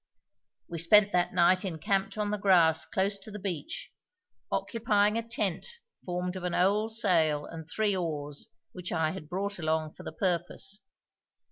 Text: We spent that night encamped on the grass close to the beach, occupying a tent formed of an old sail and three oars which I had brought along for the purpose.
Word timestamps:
We 0.67 0.79
spent 0.79 1.11
that 1.11 1.31
night 1.31 1.63
encamped 1.63 2.17
on 2.17 2.31
the 2.31 2.39
grass 2.39 2.85
close 2.85 3.19
to 3.19 3.29
the 3.29 3.37
beach, 3.37 3.91
occupying 4.51 5.15
a 5.15 5.21
tent 5.21 5.67
formed 6.07 6.35
of 6.35 6.43
an 6.43 6.55
old 6.55 6.93
sail 6.93 7.45
and 7.45 7.67
three 7.69 7.95
oars 7.95 8.49
which 8.71 8.91
I 8.91 9.11
had 9.11 9.29
brought 9.29 9.59
along 9.59 9.93
for 9.93 10.01
the 10.01 10.11
purpose. 10.11 10.81